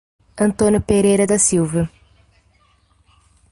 [0.35, 1.87] Antônio Pereira da Silva